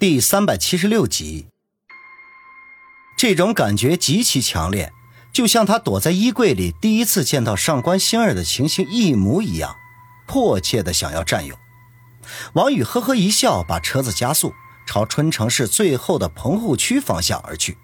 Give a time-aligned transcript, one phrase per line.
[0.00, 1.48] 第三百七十六集，
[3.18, 4.94] 这种感觉极其强烈，
[5.30, 9.76] 就像他躲在衣柜里第一次见到上官星儿的情形一模一样，
[10.26, 11.54] 迫切的想要占有。
[12.54, 14.54] 王宇呵呵一笑，把车子加速，
[14.86, 17.76] 朝春城市最后的棚户区方向而去。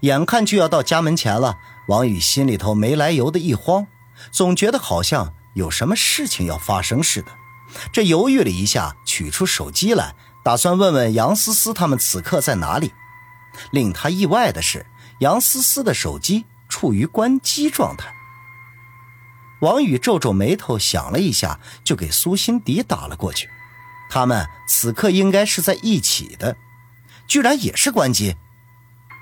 [0.00, 3.86] 眼看就要到家门前了，王宇心里头没来由的一慌，
[4.32, 7.28] 总觉得好像有什么事情要发生似的。
[7.92, 10.16] 这犹豫了一下，取出手机来。
[10.48, 12.94] 打算问问杨思思他们此刻在哪里。
[13.70, 14.86] 令他意外的是，
[15.18, 18.14] 杨思思的手机处于关机状态。
[19.60, 23.50] 王宇皱皱眉头，想了一下，就给苏辛迪打了过去。
[24.08, 26.56] 他们此刻应该是在一起的，
[27.26, 28.34] 居然也是关机。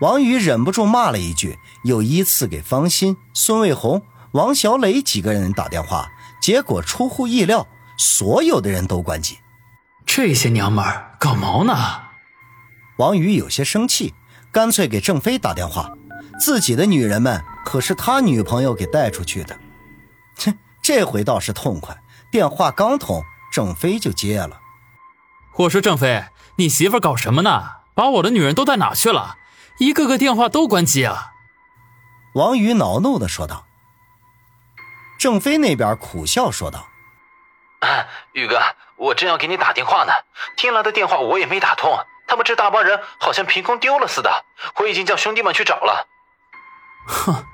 [0.00, 9.38] 王宇忍不住骂了一句，又依次给方心、孙卫红、王小磊几个人打电话，结果出乎意料，所有的人都关机。
[10.14, 11.74] 这些娘们儿搞毛呢？
[12.98, 14.12] 王宇有些生气，
[14.52, 15.90] 干脆给郑飞打电话。
[16.38, 19.58] 自己的女人们可是他女朋友给带出去的。
[20.36, 21.96] 哼，这回倒是痛快。
[22.30, 24.60] 电话刚通，郑飞就接了。
[25.56, 27.76] 我说郑飞，你媳妇搞什么呢？
[27.94, 29.38] 把我的女人都带哪去了？
[29.78, 31.32] 一个个电话都关机啊！
[32.34, 33.64] 王宇恼怒的说道。
[35.18, 36.88] 郑飞那边苦笑说道
[38.34, 38.60] ：“宇哥。”
[38.96, 40.12] 我正要给你打电话呢，
[40.56, 41.98] 听来的电话我也没打通。
[42.26, 44.44] 他们这大帮人好像凭空丢了似的，
[44.76, 46.06] 我已经叫兄弟们去找了。
[47.06, 47.44] 哼，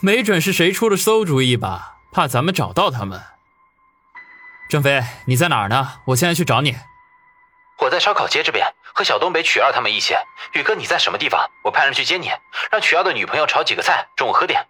[0.00, 1.96] 没准是谁出了馊主意吧？
[2.10, 3.22] 怕咱们找到他们。
[4.68, 6.00] 郑飞，你在哪儿呢？
[6.06, 6.76] 我现在去找你。
[7.78, 10.14] 我在烧烤街这边，和小东北、曲二他们一起。
[10.54, 11.50] 宇哥，你在什么地方？
[11.62, 12.32] 我派人去接你，
[12.70, 14.66] 让曲二的女朋友炒几个菜，中午喝点。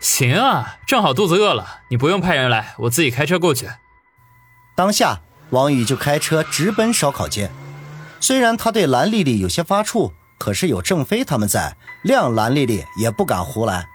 [0.00, 1.80] 行啊，正好肚子饿了。
[1.88, 3.68] 你不用派人来，我自己开车过去。
[4.76, 7.50] 当下，王宇就开车直奔烧烤街。
[8.20, 13.86] 虽然他对蓝丽丽有些发怵，可是有郑飞他们在，谅蓝丽丽也不敢胡来。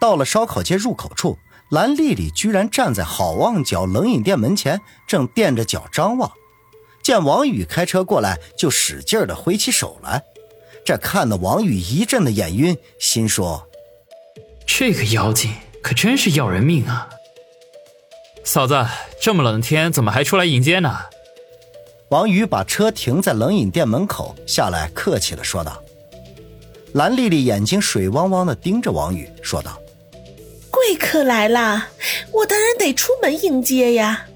[0.00, 1.38] 到了烧烤街入口处，
[1.70, 6.30] 蓝丽丽居然站在好望角冷饮店门前，正垫着脚张望。
[7.02, 10.22] 见王宇开车过来，就使劲的挥起手来。
[10.84, 13.66] 这看得王宇一阵的眼晕，心说
[14.66, 17.08] ：“这个妖精可真是要人命啊！”
[18.52, 18.84] 嫂子，
[19.20, 20.98] 这么冷的天，怎么还出来迎接呢？
[22.08, 25.80] 王宇把车停在冷饮店门口，下来客气的说道。
[26.94, 29.80] 蓝丽丽眼睛水汪汪的盯着王宇，说道
[30.68, 31.86] ：“贵客来了，
[32.32, 34.26] 我当然得出门迎接呀。”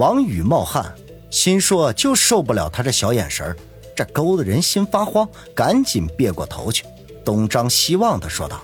[0.00, 0.94] 王宇冒汗，
[1.28, 3.54] 心说就受不了他这小眼神
[3.94, 6.86] 这勾得人心发慌，赶紧别过头去，
[7.22, 8.62] 东张西望的说道：“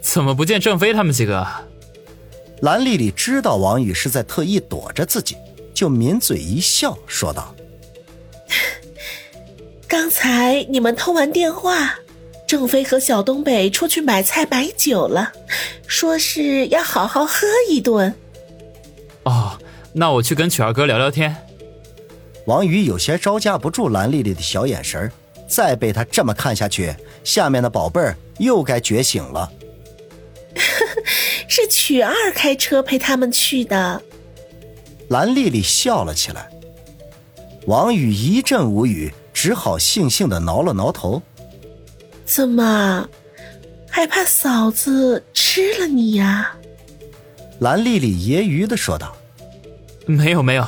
[0.00, 1.46] 怎么不见郑飞他们几个？”
[2.62, 5.36] 蓝丽丽知道王宇是在特意躲着自己，
[5.72, 7.54] 就抿嘴一笑，说道
[9.86, 12.00] ：“刚才你们通完电话，
[12.46, 15.32] 郑飞和小东北出去买菜买酒了，
[15.86, 18.12] 说是要好好喝一顿。”
[19.24, 19.56] 哦，
[19.92, 21.36] 那我去跟曲二哥聊聊天。
[22.46, 25.12] 王宇有些招架不住蓝丽丽的小眼神
[25.46, 29.52] 再被他这么看下去，下面的宝贝儿又该觉醒了。
[31.48, 34.00] 是曲二开车陪他们去的。
[35.08, 36.48] 蓝丽丽笑了起来。
[37.66, 41.20] 王宇一阵无语，只好悻悻的挠了挠头。
[42.24, 43.08] 怎么，
[43.90, 46.54] 害怕嫂子吃了你呀？
[47.58, 49.16] 蓝丽丽揶揄的说道。
[50.06, 50.66] 没有没有。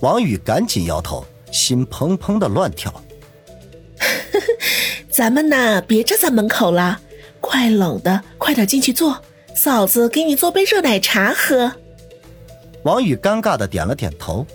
[0.00, 2.92] 王宇赶紧摇头，心砰砰的乱跳。
[5.10, 7.00] 咱们呐，别站在门口了，
[7.40, 9.22] 快冷的，快点进去坐。
[9.56, 11.72] 嫂子，给你做杯热奶茶喝。
[12.82, 14.46] 王宇尴尬的点了点头，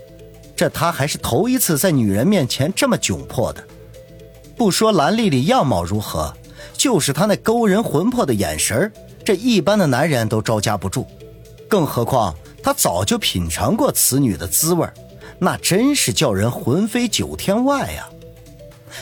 [0.56, 3.64] 这他还是头一次在女人面前这么窘迫的。
[4.56, 6.32] 不说蓝丽丽样貌如何，
[6.78, 8.92] 就是她那勾人魂魄的眼神
[9.26, 11.08] 这一般的男人都招架不住。
[11.68, 14.86] 更何况他早就品尝过此女的滋味
[15.40, 18.08] 那真是叫人魂飞九天外呀。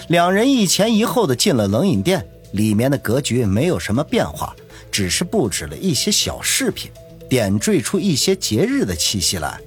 [0.07, 4.55] 两人一前一后的进了冷饮店，里面的格局没有什么变化。
[4.99, 6.91] 只是布置了一些小饰品，
[7.29, 9.57] 点缀出一些节日的气息来。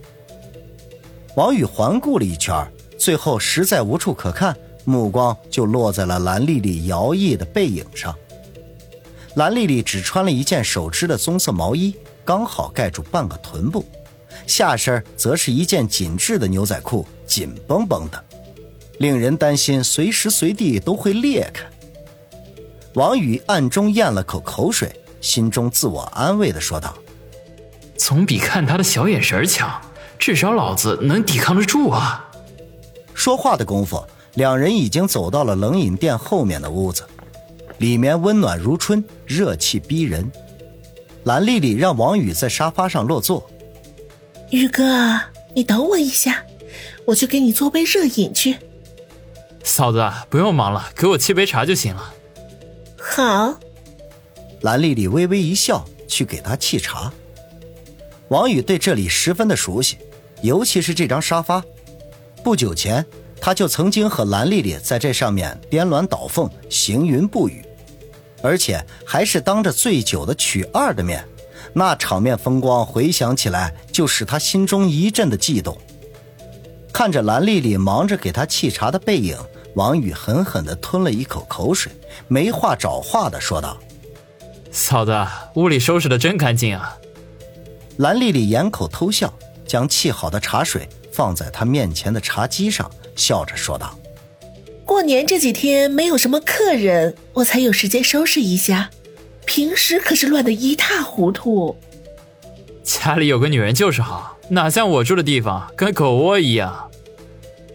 [1.36, 8.14] 王宇环顾了一圈，最后实在无处可看，目光就落在了蓝丽丽摇曳的背影上。
[9.36, 11.96] 蓝丽丽只穿了一件手织的棕色毛衣，
[12.26, 13.82] 刚好盖住半个臀部，
[14.46, 18.22] 下身则是一件紧致的牛仔裤，紧绷绷的，
[18.98, 21.64] 令人担心随时随地都会裂开。
[22.96, 24.94] 王宇暗中咽了口口水。
[25.22, 26.94] 心中自我安慰的说道
[27.96, 29.80] ：“总比看他的小眼神强，
[30.18, 32.28] 至少老子能抵抗得住啊。”
[33.14, 34.04] 说话的功夫，
[34.34, 37.04] 两人已经走到了冷饮店后面的屋子，
[37.78, 40.30] 里面温暖如春，热气逼人。
[41.24, 43.48] 蓝丽丽让王宇在沙发上落座。
[44.50, 45.20] 宇哥，
[45.54, 46.42] 你等我一下，
[47.06, 48.56] 我去给你做杯热饮去。
[49.62, 52.12] 嫂子，不用忙了，给我沏杯茶就行了。
[52.98, 53.54] 好。
[54.62, 57.12] 蓝丽丽微微一笑，去给他沏茶。
[58.28, 59.98] 王宇对这里十分的熟悉，
[60.40, 61.62] 尤其是这张沙发。
[62.42, 63.04] 不久前，
[63.40, 67.64] 他就曾经和蓝丽丽在这上面颠鸾倒凤，行云布雨，
[68.40, 71.24] 而且还是当着醉酒的曲二的面，
[71.72, 75.76] 那场面风光回想起来就使他心中一阵的悸动。
[76.92, 79.36] 看着蓝丽丽忙着给他沏茶的背影，
[79.74, 81.90] 王宇狠狠地吞了一口口水，
[82.28, 83.76] 没话找话的说道
[84.72, 85.14] ：“嫂子，
[85.54, 86.96] 屋里收拾的真干净啊。”
[87.98, 89.32] 蓝丽丽掩口偷笑，
[89.66, 93.96] 将沏好的茶水放在她面前的茶几上，笑着说道
[94.86, 98.90] ：“过年这几天没有什么客人，我才有时间收拾一下，
[99.44, 101.76] 平时可是乱得一塌糊涂。
[102.82, 106.90] 家里有个女人就是好，哪像我住的地方跟狗窝一样。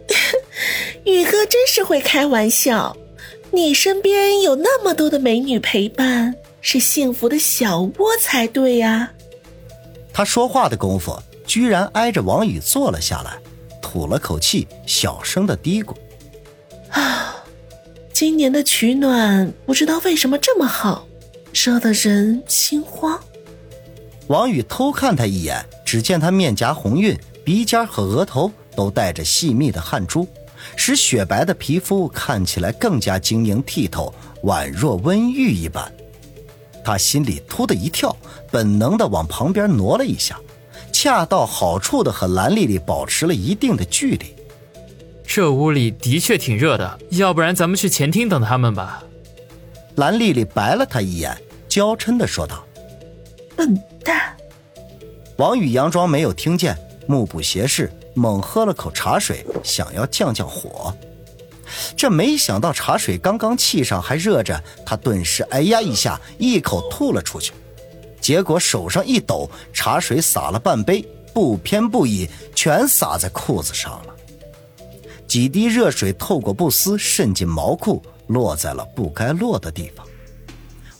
[1.06, 2.98] ”宇哥真是会开玩笑，
[3.52, 6.36] 你身边有那么多的美女陪伴，
[6.70, 9.10] 是幸福的小窝才对呀。
[10.12, 13.38] 他说话的功夫，居然挨着王宇坐了下来，
[13.82, 15.94] 吐了口气，小声的嘀咕
[16.92, 17.42] ：“啊，
[18.12, 21.08] 今年的取暖不知道为什么这么好，
[21.54, 23.18] 热得人心慌。”
[24.28, 30.28] 王宇偷看他一眼，只见他面颊红晕，鼻尖和额头都带着细密的汗珠，
[30.76, 34.14] 使雪白的皮肤看起来更加晶莹剔透，
[34.44, 35.90] 宛若温玉一般。
[36.88, 38.16] 他心里突的一跳，
[38.50, 40.40] 本能的往旁边挪了一下，
[40.94, 44.34] 恰到好处的和蓝丽丽保持了一定的距离。
[45.26, 49.04] 这屋里的确挺热的，要不然咱们去前厅等他们吧。
[49.96, 51.38] 蓝丽丽白了他一眼，
[51.68, 52.64] 娇嗔的说道
[53.58, 54.34] ：“笨蛋！”
[55.36, 60.96] 王宇佯装没有听见，目不斜视，猛喝了口茶水，想要降降火。
[61.96, 67.54] 这没想到茶水刚刚沏上还热着，他顿时哎呀一下，一口吐了出去。
[68.20, 74.16] 结果手上一抖，茶水洒了半杯，不偏不倚，全洒在裤子上了。
[75.28, 80.06] 几滴热水透过布丝渗进毛裤，落在了不该落的地方。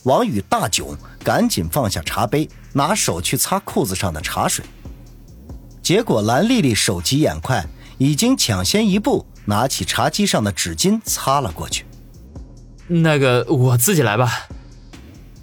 [0.04, 4.64] 王宇大窘，赶紧放下茶杯，拿手去擦裤子上的茶水。
[5.82, 7.64] 结果蓝丽丽手疾眼快，
[7.98, 9.26] 已经抢先一步。
[9.48, 11.86] 拿起茶几上的纸巾擦了过去。
[12.86, 14.46] 那个，我自己来吧。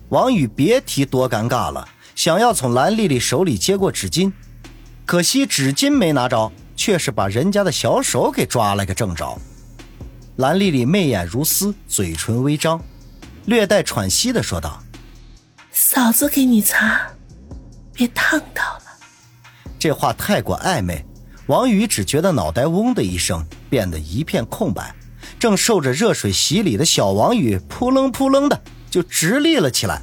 [0.10, 4.32] 王宇别提多尴尬了，想要从蓝丽丽手里接过纸巾，
[5.08, 9.36] 可惜纸巾没拿着，却是把人家的小手给抓了个正着。
[10.36, 12.80] 蓝丽丽媚眼如丝，嘴唇微张，
[13.46, 14.84] 略带喘息的说道
[15.74, 17.02] ：“嫂子给你擦，
[17.92, 18.84] 别烫到了。”
[19.80, 21.04] 这话太过暧昧。
[21.48, 24.96] 王宇只觉得脑袋嗡的一声，变得一片空白。
[25.40, 28.60] 正受着热水洗礼的小王宇扑棱扑棱的
[28.90, 30.02] 就直立了起来。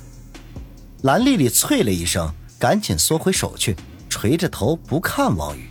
[1.02, 3.76] 蓝丽丽啐了一声，赶紧缩回手去，
[4.08, 5.68] 垂着头不看王宇。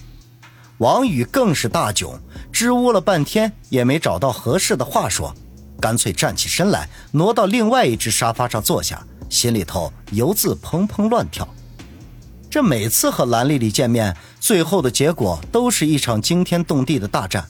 [0.79, 2.17] 王宇更是大窘，
[2.51, 5.33] 支吾了半天也没找到合适的话说，
[5.79, 11.47] 干脆站起身来，挪到另外一只沙发上坐下，心里头油渍砰砰乱跳。
[12.51, 17.47] 这每次和蓝丽丽见面，最后的结果都是一场惊天动地的大战。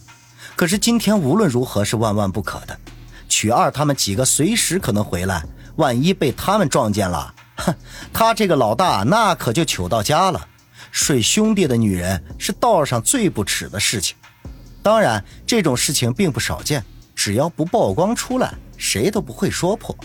[0.55, 2.79] 可是今天无论如何是万万不可的。
[3.27, 5.43] 曲二他们几个随时可能回来，
[5.77, 7.73] 万一被他们撞见了，哼，
[8.13, 10.47] 他这个老大那可就糗到家了。
[10.91, 14.15] 睡兄弟的女人是道上最不耻的事情。
[14.83, 19.97] 当然，这种事情并不少见，只要不曝光出来，谁都不会说破。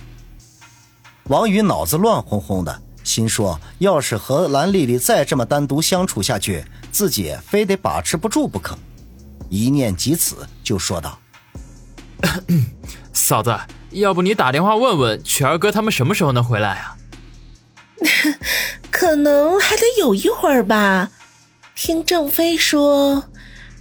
[1.24, 2.82] 王宇脑子乱哄哄的。
[3.06, 8.76] 心说，要是和蓝丽丽再这么单独相处下去，自己非得把持不住不可。
[9.48, 11.16] 一念及此，就说道
[13.14, 13.56] ：“嫂子，
[13.92, 16.96] 要不你打电话问问曲儿哥他们什么时候能回来啊？”
[18.90, 21.12] 可能还得有一会儿吧。
[21.76, 23.28] 听郑飞说，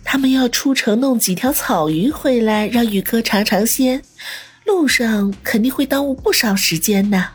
[0.04, 4.04] 他们要出城弄几条草鱼回来，让宇哥尝尝鲜。
[4.66, 7.30] 路上肯定会耽误不少时间呢。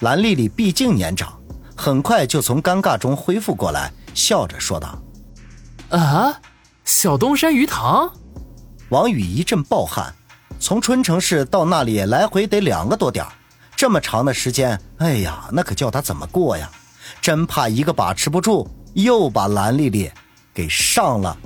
[0.00, 1.32] 蓝丽丽毕竟年长，
[1.76, 4.98] 很快就从尴尬中恢复过来，笑着说道
[5.90, 6.40] ：“啊，
[6.84, 8.10] 小东山鱼塘。”
[8.90, 10.14] 王宇一阵暴汗，
[10.60, 13.24] 从春城市到那里来回得两个多点
[13.76, 16.70] 这么长的时间，哎呀，那可叫他怎么过呀？
[17.20, 20.10] 真怕一个把持不住，又把蓝丽丽
[20.52, 21.36] 给上了。